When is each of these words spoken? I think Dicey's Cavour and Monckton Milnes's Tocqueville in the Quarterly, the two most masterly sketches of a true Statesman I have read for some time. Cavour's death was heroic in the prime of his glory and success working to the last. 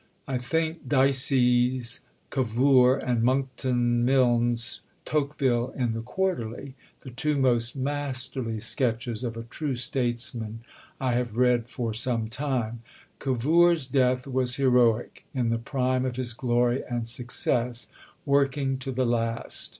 I 0.27 0.39
think 0.39 0.89
Dicey's 0.89 1.99
Cavour 2.31 2.97
and 2.97 3.21
Monckton 3.21 4.03
Milnes's 4.03 4.79
Tocqueville 5.05 5.75
in 5.77 5.91
the 5.93 6.01
Quarterly, 6.01 6.73
the 7.01 7.11
two 7.11 7.37
most 7.37 7.75
masterly 7.75 8.59
sketches 8.59 9.23
of 9.23 9.37
a 9.37 9.43
true 9.43 9.75
Statesman 9.75 10.61
I 10.99 11.13
have 11.13 11.37
read 11.37 11.69
for 11.69 11.93
some 11.93 12.29
time. 12.29 12.81
Cavour's 13.19 13.85
death 13.85 14.25
was 14.25 14.55
heroic 14.55 15.23
in 15.35 15.49
the 15.49 15.59
prime 15.59 16.03
of 16.03 16.15
his 16.15 16.33
glory 16.33 16.83
and 16.89 17.07
success 17.07 17.87
working 18.25 18.79
to 18.79 18.91
the 18.91 19.05
last. 19.05 19.69